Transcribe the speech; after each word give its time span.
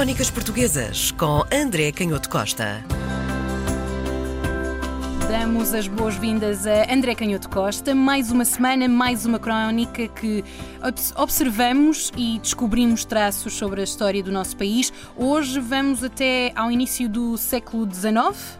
Crónicas 0.00 0.30
Portuguesas 0.30 1.10
com 1.10 1.44
André 1.52 1.92
Canhoto 1.92 2.30
Costa. 2.30 2.82
Damos 5.30 5.74
as 5.74 5.86
boas-vindas 5.88 6.66
a 6.66 6.90
André 6.90 7.14
Canhoto 7.14 7.50
Costa. 7.50 7.94
Mais 7.94 8.32
uma 8.32 8.46
semana, 8.46 8.88
mais 8.88 9.26
uma 9.26 9.38
crónica 9.38 10.08
que 10.08 10.42
observamos 11.18 12.10
e 12.16 12.38
descobrimos 12.38 13.04
traços 13.04 13.52
sobre 13.52 13.82
a 13.82 13.84
história 13.84 14.22
do 14.22 14.32
nosso 14.32 14.56
país. 14.56 14.90
Hoje 15.18 15.60
vamos 15.60 16.02
até 16.02 16.50
ao 16.56 16.72
início 16.72 17.06
do 17.06 17.36
século 17.36 17.86
XIX. 17.92 18.58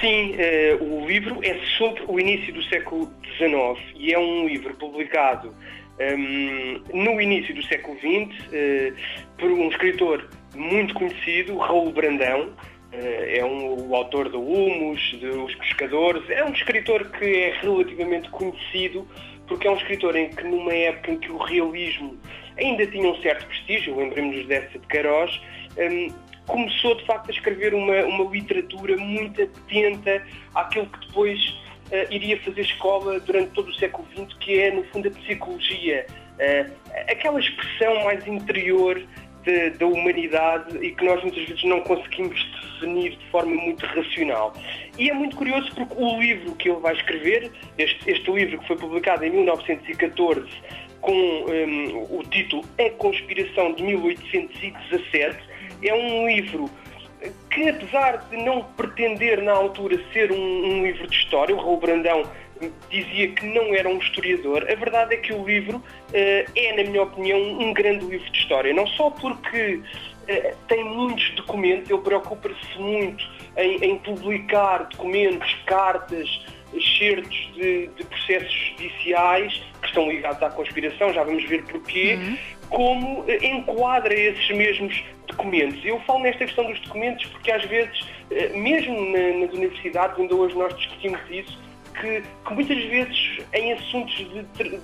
Sim, 0.00 0.36
uh, 0.36 1.02
o 1.02 1.06
livro 1.06 1.38
é 1.44 1.60
sobre 1.76 2.02
o 2.08 2.18
início 2.18 2.54
do 2.54 2.62
século 2.62 3.12
XIX 3.36 3.78
e 3.94 4.14
é 4.14 4.18
um 4.18 4.48
livro 4.48 4.74
publicado 4.76 5.54
um, 6.00 6.82
no 6.94 7.20
início 7.20 7.54
do 7.54 7.62
século 7.64 7.96
XX 7.98 8.06
uh, 8.06 8.50
eh, 8.52 8.92
por 9.38 9.50
um 9.50 9.68
escritor 9.68 10.28
muito 10.54 10.94
conhecido, 10.94 11.56
Raul 11.58 11.92
Brandão. 11.92 12.50
Uh, 12.92 13.36
é 13.36 13.44
um, 13.44 13.88
o 13.88 13.94
autor 13.94 14.28
do 14.28 14.40
Humus, 14.40 15.12
dos 15.20 15.54
Pescadores. 15.56 16.28
É 16.30 16.44
um 16.44 16.52
escritor 16.52 17.10
que 17.10 17.24
é 17.24 17.58
relativamente 17.60 18.28
conhecido 18.30 19.06
porque 19.48 19.66
é 19.66 19.70
um 19.70 19.76
escritor 19.76 20.14
em 20.14 20.28
que, 20.28 20.44
numa 20.44 20.72
época 20.72 21.12
em 21.12 21.18
que 21.18 21.32
o 21.32 21.38
realismo 21.38 22.16
ainda 22.58 22.86
tinha 22.86 23.08
um 23.08 23.20
certo 23.22 23.46
prestígio, 23.46 23.96
lembremos-nos 23.96 24.46
dessa 24.46 24.78
de 24.78 24.86
Queiroz, 24.86 25.40
um, 25.78 26.08
começou 26.46 26.94
de 26.96 27.04
facto 27.06 27.30
a 27.30 27.32
escrever 27.32 27.74
uma, 27.74 28.04
uma 28.04 28.30
literatura 28.30 28.96
muito 28.96 29.42
atenta 29.42 30.26
àquilo 30.54 30.86
que 30.86 31.06
depois 31.06 31.40
iria 32.10 32.38
fazer 32.40 32.60
escola 32.62 33.18
durante 33.20 33.50
todo 33.52 33.68
o 33.68 33.74
século 33.74 34.06
XX, 34.14 34.34
que 34.40 34.58
é, 34.58 34.70
no 34.70 34.84
fundo, 34.84 35.08
a 35.08 35.10
psicologia. 35.10 36.06
Uh, 36.38 36.72
aquela 37.08 37.40
expressão 37.40 38.04
mais 38.04 38.26
interior 38.26 39.02
de, 39.44 39.70
da 39.70 39.86
humanidade 39.86 40.76
e 40.78 40.92
que 40.94 41.04
nós 41.04 41.22
muitas 41.22 41.44
vezes 41.44 41.64
não 41.64 41.80
conseguimos 41.80 42.44
definir 42.74 43.16
de 43.16 43.26
forma 43.30 43.54
muito 43.54 43.84
racional. 43.86 44.52
E 44.98 45.10
é 45.10 45.14
muito 45.14 45.36
curioso 45.36 45.70
porque 45.74 45.94
o 45.96 46.20
livro 46.20 46.54
que 46.56 46.68
ele 46.68 46.80
vai 46.80 46.94
escrever, 46.94 47.50
este, 47.78 48.10
este 48.10 48.30
livro 48.30 48.58
que 48.58 48.66
foi 48.66 48.76
publicado 48.76 49.24
em 49.24 49.30
1914, 49.30 50.46
com 51.00 51.12
um, 51.12 52.18
o 52.18 52.22
título 52.30 52.64
A 52.78 52.90
Conspiração 52.90 53.72
de 53.72 53.82
1817, 53.82 55.38
é 55.82 55.94
um 55.94 56.26
livro 56.26 56.70
que, 57.50 57.68
apesar 57.68 58.28
de 58.30 58.36
não 58.36 58.62
pretender 58.76 59.42
na 59.42 59.52
altura 59.52 60.00
ser 60.12 60.30
um, 60.30 60.36
um 60.36 60.82
livro 60.84 61.06
de 61.06 61.16
história, 61.16 61.54
o 61.54 61.58
Raul 61.58 61.78
Brandão 61.78 62.22
dizia 62.90 63.28
que 63.28 63.46
não 63.46 63.74
era 63.74 63.88
um 63.88 63.98
historiador, 63.98 64.66
a 64.68 64.74
verdade 64.74 65.14
é 65.14 65.16
que 65.18 65.32
o 65.32 65.46
livro 65.46 65.76
uh, 65.76 65.82
é, 66.12 66.72
na 66.76 66.90
minha 66.90 67.02
opinião, 67.02 67.38
um 67.38 67.72
grande 67.72 68.04
livro 68.04 68.30
de 68.30 68.38
história. 68.38 68.72
Não 68.72 68.86
só 68.86 69.10
porque 69.10 69.76
uh, 69.76 70.56
tem 70.66 70.84
muitos 70.84 71.30
documentos, 71.36 71.90
ele 71.90 72.00
preocupa-se 72.00 72.78
muito 72.78 73.24
em, 73.56 73.84
em, 73.84 73.98
publicar 73.98 74.88
documentos, 74.88 75.52
cartas, 75.66 76.28
excertos 76.72 77.50
de, 77.54 77.88
de, 77.88 78.04
processos 78.04 78.52
judiciais 78.52 79.62
que 79.80 79.88
estão 79.88 80.08
ligados 80.08 80.42
à 80.42 80.50
conspiração, 80.50 81.12
já 81.12 81.22
vamos 81.22 81.44
ver 81.44 81.64
porquê, 81.64 82.14
uhum. 82.14 82.38
como 82.68 83.20
uh, 83.20 83.44
enquadra 83.44 84.14
esses 84.14 84.48
mesmos 84.50 85.02
documentos. 85.38 85.84
Eu 85.84 86.00
falo 86.00 86.20
nesta 86.20 86.44
questão 86.44 86.64
dos 86.64 86.78
documentos 86.80 87.24
porque 87.26 87.50
às 87.50 87.64
vezes, 87.64 88.06
eh, 88.30 88.48
mesmo 88.48 88.94
nas 89.40 89.52
universidades, 89.54 90.18
ainda 90.18 90.34
hoje 90.34 90.54
nós 90.56 90.76
discutimos 90.76 91.20
isso, 91.30 91.58
que, 91.94 92.22
que 92.46 92.54
muitas 92.54 92.84
vezes 92.84 93.38
em 93.54 93.72
assuntos 93.72 94.14
de, 94.14 94.80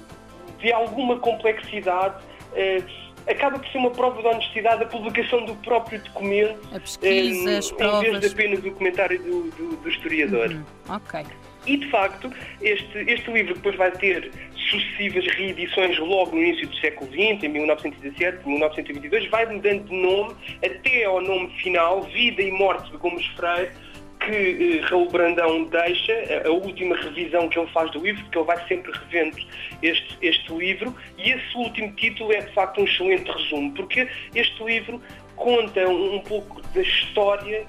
de 0.59 0.73
alguma 0.73 1.19
complexidade 1.19 2.23
eh, 2.55 2.83
acaba 3.27 3.59
por 3.59 3.69
ser 3.69 3.79
uma 3.79 3.91
prova 3.91 4.23
de 4.23 4.29
honestidade 4.29 4.85
a 4.85 4.87
publicação 4.87 5.45
do 5.45 5.55
próprio 5.57 5.99
documento 6.01 6.59
a 6.75 6.81
pesquisa, 6.81 7.51
eh, 7.51 7.59
as 7.59 7.71
provas. 7.73 8.05
em 8.05 8.11
vez 8.13 8.21
de 8.21 8.27
apenas 8.27 8.65
o 8.65 8.71
comentário 8.73 9.23
do, 9.23 9.51
do, 9.51 9.77
do 9.77 9.89
historiador. 9.89 10.51
Uhum. 10.51 10.65
Ok. 10.89 11.25
E, 11.67 11.77
de 11.77 11.91
facto, 11.91 12.31
este, 12.61 12.99
este 13.11 13.31
livro 13.31 13.55
depois 13.55 13.77
vai 13.77 13.91
ter 13.93 14.31
sucessivas 14.71 15.27
reedições 15.35 15.99
logo 15.99 16.35
no 16.35 16.43
início 16.43 16.69
do 16.69 16.77
século 16.77 17.11
XX, 17.11 17.45
em 17.45 17.49
1917, 17.49 18.47
1922, 18.47 19.29
vai 19.29 19.47
mudando 19.47 19.85
de 19.85 19.95
nome 19.95 20.35
até 20.65 21.05
ao 21.05 21.21
nome 21.21 21.51
final, 21.61 22.03
Vida 22.03 22.43
e 22.43 22.51
Morte 22.51 22.91
de 22.91 22.97
Gomes 22.97 23.27
Freire, 23.29 23.71
que 24.21 24.79
eh, 24.79 24.87
Raul 24.87 25.11
Brandão 25.11 25.65
deixa, 25.65 26.13
a, 26.13 26.49
a, 26.49 26.51
última 26.51 26.97
revisão 26.97 27.49
que 27.49 27.59
ele 27.59 27.71
faz 27.73 27.91
do 27.91 28.01
livro, 28.01 28.23
porque 28.25 28.39
ele 28.39 28.47
vai 28.47 28.69
sempre 28.69 28.93
revendo 28.93 29.37
este, 29.83 30.19
este 30.23 30.53
livro, 30.53 30.95
e 31.19 31.31
esse 31.31 31.57
último 31.57 31.93
título 31.93 32.33
é 32.33 32.41
de 32.41 32.53
facto 32.53 32.81
um 32.81 32.85
excelente 32.85 33.31
resumo, 33.31 33.73
porque 33.73 34.09
este 34.35 34.65
livro 34.65 35.01
conta 35.37 35.87
um, 35.87 36.17
um 36.17 36.21
pouco 36.21 36.63
da 36.75 36.81
história 36.81 37.67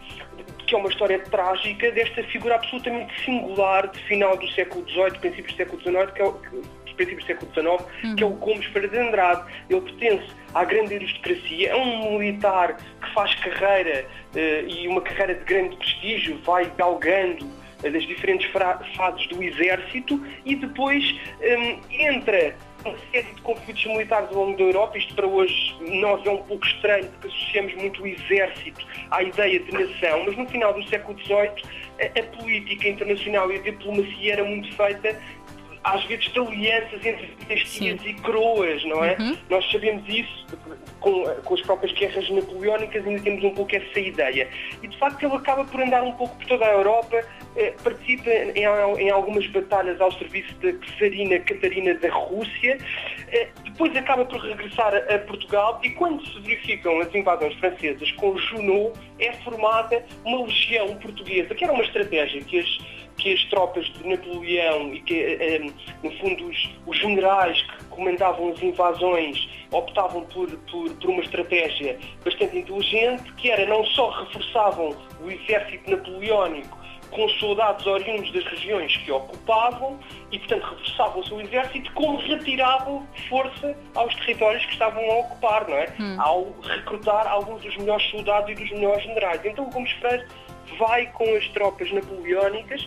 que 0.65 0.75
é 0.75 0.77
uma 0.77 0.89
história 0.89 1.19
trágica 1.19 1.91
desta 1.91 2.23
figura 2.23 2.55
absolutamente 2.55 3.13
singular 3.23 3.87
de 3.87 3.99
final 4.03 4.37
do 4.37 4.47
século 4.49 4.87
XVIII, 4.89 5.19
princípios 5.19 5.53
do 5.53 5.57
século 5.57 5.81
XIX, 5.81 6.11
que 6.11 6.21
é 6.21 6.25
o, 6.25 6.33
que, 6.33 6.93
princípios 6.95 7.23
do 7.23 7.27
século 7.27 7.51
XIX, 7.51 8.03
uhum. 8.03 8.15
que 8.15 8.23
é 8.23 8.25
o 8.25 8.29
Gomes 8.31 8.65
Ferreira 8.67 8.87
de 8.87 8.97
Andrade. 8.97 9.43
Ele 9.69 9.81
pertence 9.81 10.27
à 10.53 10.63
grande 10.63 10.95
aristocracia, 10.95 11.69
é 11.69 11.75
um 11.75 12.17
militar 12.17 12.77
que 12.77 13.13
faz 13.13 13.35
carreira 13.35 14.05
uh, 14.33 14.69
e 14.69 14.87
uma 14.87 15.01
carreira 15.01 15.35
de 15.35 15.43
grande 15.43 15.75
prestígio, 15.75 16.39
vai 16.43 16.71
galgando 16.77 17.45
das 17.89 18.03
diferentes 18.03 18.49
fases 18.95 19.27
do 19.27 19.41
exército 19.41 20.21
e 20.45 20.55
depois 20.55 21.03
um, 21.41 21.79
entra 21.91 22.55
uma 22.83 22.95
série 23.11 23.33
de 23.33 23.41
conflitos 23.41 23.85
militares 23.85 24.29
ao 24.29 24.35
longo 24.35 24.57
da 24.57 24.63
Europa. 24.63 24.97
Isto 24.97 25.15
para 25.15 25.27
hoje 25.27 25.75
nós 25.99 26.25
é 26.25 26.29
um 26.29 26.43
pouco 26.43 26.65
estranho 26.65 27.05
porque 27.11 27.27
associamos 27.27 27.73
muito 27.75 28.03
o 28.03 28.07
exército 28.07 28.85
à 29.11 29.23
ideia 29.23 29.59
de 29.59 29.71
nação, 29.71 30.23
mas 30.25 30.37
no 30.37 30.47
final 30.47 30.73
do 30.73 30.87
século 30.87 31.17
XVIII 31.19 31.63
a, 31.99 32.19
a 32.19 32.23
política 32.37 32.87
internacional 32.87 33.51
e 33.51 33.57
a 33.57 33.61
diplomacia 33.61 34.33
era 34.33 34.43
muito 34.43 34.71
feita 34.75 35.19
às 35.85 36.03
vezes 36.05 36.25
de 36.33 36.39
alianças 36.39 37.05
entre 37.05 37.27
dinastias 37.39 38.01
e 38.03 38.13
coroas, 38.15 38.83
não 38.85 39.03
é? 39.03 39.15
Uhum. 39.19 39.37
Nós 39.51 39.71
sabemos 39.71 40.03
isso 40.09 40.47
com, 40.99 41.23
com, 41.43 41.53
as 41.53 41.61
próprias 41.61 41.93
guerras 41.93 42.27
napoleónicas, 42.31 43.05
ainda 43.05 43.21
temos 43.21 43.43
um 43.43 43.51
pouco 43.51 43.75
essa 43.75 43.99
ideia. 43.99 44.49
E 44.81 44.87
de 44.87 44.97
facto 44.97 45.23
ele 45.23 45.35
acaba 45.35 45.63
por 45.63 45.79
andar 45.79 46.01
um 46.01 46.13
pouco 46.13 46.35
por 46.37 46.47
toda 46.47 46.65
a 46.65 46.71
Europa, 46.71 47.23
eh, 47.55 47.75
participa 47.83 48.31
em, 48.31 48.63
em, 48.99 49.09
algumas 49.11 49.45
batalhas 49.47 50.01
ao 50.01 50.11
serviço 50.13 50.55
da 50.55 50.73
Czarina 50.97 51.37
Catarina 51.41 51.93
da 51.93 52.09
Rússia, 52.09 52.79
eh, 53.31 53.49
depois 53.63 53.95
acaba 53.95 54.25
por 54.25 54.39
regressar 54.39 54.91
a, 54.91 55.15
a, 55.15 55.19
Portugal 55.19 55.79
e 55.83 55.91
quando 55.91 56.25
se 56.25 56.39
verificam 56.39 56.99
as 56.99 57.13
invasões 57.13 57.53
francesas 57.59 58.11
com 58.13 58.35
Junot, 58.35 58.99
é 59.19 59.33
formada 59.33 60.03
uma 60.25 60.43
legião 60.43 60.95
portuguesa, 60.95 61.53
que 61.53 61.63
era 61.63 61.71
uma 61.71 61.83
estratégia 61.83 62.41
que 62.41 62.59
as 62.59 62.94
que 63.17 63.33
as 63.33 63.43
tropas 63.45 63.85
de 63.85 64.07
Napoleão 64.07 64.93
e 64.93 65.01
que, 65.01 65.19
eh, 65.19 65.55
eh, 65.55 65.71
no 66.03 66.11
fundo, 66.19 66.47
os, 66.47 66.69
os 66.85 66.97
generais 66.97 67.61
que 67.61 67.85
comandavam 67.85 68.49
as 68.51 68.61
invasões 68.61 69.49
optavam 69.71 70.23
por, 70.25 70.49
por, 70.49 70.89
por, 70.93 71.09
uma 71.09 71.21
estratégia 71.21 71.97
bastante 72.23 72.57
inteligente, 72.57 73.31
que 73.33 73.49
era 73.49 73.65
não 73.65 73.85
só 73.85 74.09
reforçavam 74.09 74.95
o 75.21 75.31
exército 75.31 75.89
napoleónico 75.89 76.85
com 77.11 77.29
soldados 77.29 77.85
oriundos 77.85 78.31
das 78.33 78.43
regiões 78.45 78.97
que 78.97 79.11
ocupavam 79.11 79.97
e, 80.31 80.39
portanto, 80.39 80.63
reforçavam 80.63 81.21
o 81.21 81.25
seu 81.25 81.41
exército, 81.41 81.91
como 81.93 82.17
retiravam 82.17 83.07
força 83.29 83.75
aos 83.95 84.13
territórios 84.15 84.65
que 84.65 84.73
estavam 84.73 85.03
a 85.09 85.19
ocupar, 85.19 85.67
não 85.67 85.77
é? 85.77 85.93
Hum. 85.99 86.15
Ao 86.19 86.53
recrutar 86.61 87.25
alguns 87.27 87.61
dos 87.61 87.77
melhores 87.77 88.05
soldados 88.09 88.49
e 88.49 88.55
dos 88.55 88.69
melhores 88.71 89.03
generais. 89.03 89.39
Então, 89.45 89.69
Gomes 89.69 89.91
Freire 89.93 90.27
vai 90.77 91.07
com 91.13 91.35
as 91.35 91.47
tropas 91.49 91.91
napoleónicas 91.91 92.85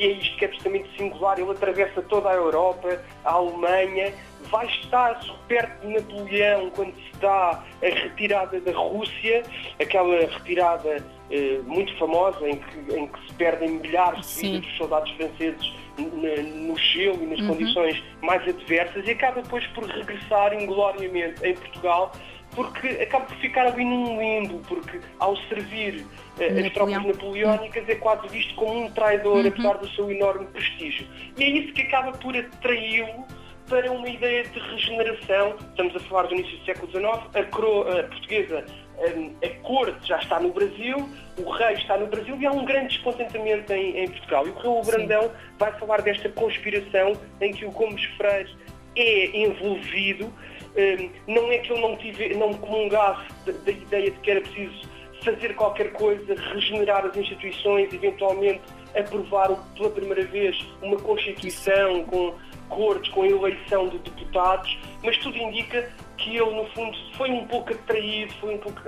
e 0.00 0.04
é 0.04 0.10
isto 0.12 0.36
que 0.38 0.44
é 0.44 0.48
absolutamente 0.48 0.96
singular. 0.96 1.38
Ele 1.38 1.50
atravessa 1.50 2.00
toda 2.02 2.30
a 2.30 2.34
Europa, 2.34 3.02
a 3.24 3.32
Alemanha, 3.32 4.14
vai 4.50 4.66
estar 4.66 5.20
perto 5.46 5.86
de 5.86 5.94
Napoleão 5.94 6.70
quando 6.70 6.94
se 6.94 7.16
dá 7.20 7.62
a 7.82 7.86
retirada 7.86 8.60
da 8.60 8.72
Rússia, 8.72 9.42
aquela 9.80 10.20
retirada 10.20 11.04
eh, 11.30 11.60
muito 11.66 11.96
famosa 11.98 12.48
em 12.48 12.56
que, 12.56 12.94
em 12.96 13.06
que, 13.06 13.26
se 13.26 13.34
perdem 13.34 13.72
milhares 13.72 14.26
de 14.36 14.40
vidas 14.40 14.60
dos 14.62 14.76
soldados 14.78 15.10
franceses 15.12 15.72
no 15.98 16.76
gelo 16.78 17.22
e 17.22 17.26
nas 17.26 17.40
uhum. 17.40 17.48
condições 17.48 18.02
mais 18.22 18.42
adversas 18.48 19.06
e 19.06 19.10
acaba 19.10 19.42
depois 19.42 19.66
por 19.68 19.84
regressar 19.84 20.54
ingloriamente 20.54 21.44
em 21.46 21.54
Portugal 21.54 22.12
porque 22.54 22.88
acaba 22.88 23.26
por 23.26 23.36
ficar 23.36 23.66
ali 23.66 23.84
num 23.84 24.20
limbo, 24.20 24.60
porque 24.66 25.00
ao 25.18 25.36
servir 25.48 26.04
uh, 26.38 26.66
as 26.66 26.72
tropas 26.72 27.04
napoleónicas 27.06 27.88
é 27.88 27.94
quase 27.94 28.28
visto 28.28 28.54
como 28.54 28.84
um 28.84 28.90
traidor, 28.90 29.36
uhum. 29.36 29.48
apesar 29.48 29.74
do 29.78 29.88
seu 29.90 30.10
enorme 30.10 30.46
prestígio. 30.46 31.06
E 31.36 31.44
é 31.44 31.48
isso 31.48 31.72
que 31.72 31.82
acaba 31.82 32.12
por 32.12 32.36
atraí-lo 32.36 33.24
para 33.68 33.90
uma 33.92 34.08
ideia 34.08 34.42
de 34.42 34.58
regeneração. 34.58 35.54
Estamos 35.70 35.94
a 35.94 36.00
falar 36.00 36.24
do 36.24 36.34
início 36.34 36.58
do 36.58 36.64
século 36.64 36.90
XIX, 36.90 37.06
a 37.34 37.44
coroa 37.44 38.02
portuguesa, 38.02 38.64
hum, 38.98 39.34
a 39.44 39.48
corte 39.62 40.08
já 40.08 40.18
está 40.18 40.40
no 40.40 40.52
Brasil, 40.52 41.08
o 41.38 41.50
rei 41.50 41.74
está 41.74 41.96
no 41.96 42.08
Brasil 42.08 42.36
e 42.40 42.46
há 42.46 42.50
um 42.50 42.64
grande 42.64 42.88
descontentamento 42.88 43.72
em, 43.72 43.96
em 43.96 44.08
Portugal. 44.08 44.46
E 44.46 44.50
o 44.50 44.54
Raul 44.54 44.82
Brandão 44.82 45.30
vai 45.56 45.72
falar 45.78 46.02
desta 46.02 46.28
conspiração 46.30 47.12
em 47.40 47.52
que 47.52 47.64
o 47.64 47.70
Gomes 47.70 48.04
Freire 48.16 48.50
é 48.96 49.36
envolvido 49.38 50.32
não 51.26 51.50
é 51.50 51.58
que 51.58 51.72
ele 51.72 51.80
não, 51.80 51.96
tive, 51.96 52.34
não 52.34 52.54
comungasse 52.54 53.26
da, 53.44 53.70
ideia 53.70 54.10
de 54.10 54.18
que 54.18 54.30
era 54.30 54.40
preciso 54.40 54.88
fazer 55.22 55.54
qualquer 55.54 55.92
coisa, 55.92 56.34
regenerar 56.54 57.04
as 57.04 57.16
instituições, 57.16 57.92
eventualmente 57.92 58.62
aprovar 58.96 59.48
pela 59.76 59.90
primeira 59.90 60.24
vez 60.24 60.56
uma 60.82 60.96
Constituição 60.96 62.04
com 62.04 62.34
cortes, 62.68 63.10
com 63.12 63.24
eleição 63.26 63.88
de 63.88 63.98
deputados, 63.98 64.78
mas 65.02 65.16
tudo 65.18 65.36
indica 65.36 65.90
que 66.16 66.36
ele, 66.36 66.50
no 66.50 66.64
fundo, 66.70 66.96
foi 67.16 67.30
um 67.30 67.46
pouco 67.46 67.72
atraído, 67.72 68.32
foi 68.34 68.54
um 68.54 68.58
pouco 68.58 68.80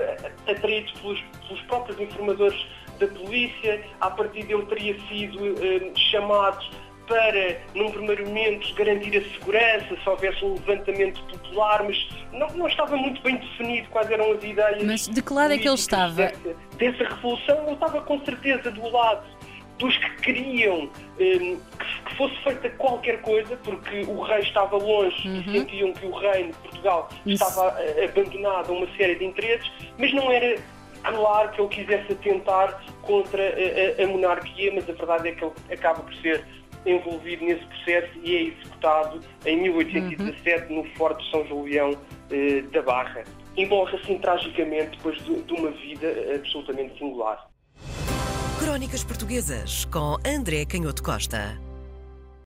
atraído 0.46 0.92
pelos, 1.00 1.20
pelos 1.46 1.62
próprios 1.62 2.00
informadores 2.00 2.66
da 2.98 3.06
polícia, 3.08 3.84
a 4.00 4.10
partir 4.10 4.44
dele 4.44 4.64
teria 4.66 4.96
sido 5.08 5.38
um, 5.40 5.96
chamado 5.96 6.64
para, 7.12 7.58
num 7.74 7.90
primeiro 7.90 8.26
momento, 8.26 8.74
garantir 8.74 9.18
a 9.18 9.22
segurança, 9.34 9.94
se 10.02 10.08
houvesse 10.08 10.42
um 10.42 10.54
levantamento 10.54 11.22
popular, 11.24 11.82
mas 11.82 12.08
não, 12.32 12.48
não 12.56 12.66
estava 12.66 12.96
muito 12.96 13.20
bem 13.20 13.36
definido 13.36 13.86
quais 13.90 14.10
eram 14.10 14.32
as 14.32 14.42
ideias. 14.42 14.82
Mas 14.82 15.06
de 15.06 15.20
que 15.20 15.32
lado 15.32 15.52
é 15.52 15.58
que 15.58 15.68
ele 15.68 15.74
estava? 15.74 16.14
Dessa, 16.14 16.56
dessa 16.78 17.04
revolução, 17.14 17.64
ele 17.64 17.74
estava 17.74 18.00
com 18.00 18.18
certeza 18.24 18.70
do 18.70 18.88
lado 18.88 19.26
dos 19.78 19.94
que 19.98 20.22
queriam 20.22 20.84
um, 20.84 20.88
que, 22.08 22.16
fosse 22.16 22.36
feita 22.42 22.70
qualquer 22.70 23.20
coisa, 23.20 23.56
porque 23.58 24.04
o 24.08 24.22
rei 24.22 24.40
estava 24.40 24.76
longe 24.76 25.28
uhum. 25.28 25.40
e 25.40 25.52
sentiam 25.52 25.92
que 25.92 26.06
o 26.06 26.12
reino 26.12 26.52
de 26.52 26.58
Portugal 26.58 27.08
Isso. 27.26 27.42
estava 27.42 27.76
abandonado 28.02 28.70
a 28.70 28.72
uma 28.72 28.86
série 28.96 29.16
de 29.16 29.24
interesses, 29.24 29.70
mas 29.98 30.12
não 30.14 30.30
era 30.30 30.58
claro 31.02 31.50
que 31.50 31.60
ele 31.60 31.68
quisesse 31.68 32.12
atentar 32.12 32.82
contra 33.02 33.42
a, 33.42 34.02
a, 34.02 34.04
a 34.04 34.06
monarquia, 34.06 34.72
mas 34.74 34.88
a 34.88 34.92
verdade 34.92 35.28
é 35.28 35.32
que 35.32 35.44
ele 35.44 35.52
acaba 35.70 36.00
por 36.00 36.14
ser 36.16 36.44
envolvido 36.86 37.44
nesse 37.44 37.64
processo 37.66 38.10
e 38.22 38.36
é 38.36 38.42
executado 38.42 39.20
em 39.46 39.60
1817 39.62 40.72
uhum. 40.72 40.82
no 40.82 40.90
Forte 40.96 41.30
São 41.30 41.46
Julião 41.46 41.96
eh, 42.30 42.62
da 42.72 42.82
Barra. 42.82 43.24
E 43.56 43.66
morre 43.66 43.96
assim 43.96 44.18
tragicamente 44.18 44.96
depois 44.96 45.22
de, 45.24 45.42
de 45.42 45.52
uma 45.52 45.70
vida 45.70 46.08
absolutamente 46.34 46.98
singular. 46.98 47.48
Crónicas 48.58 49.04
Portuguesas 49.04 49.84
com 49.86 50.16
André 50.26 50.64
Canhoto 50.64 51.02
Costa. 51.02 51.71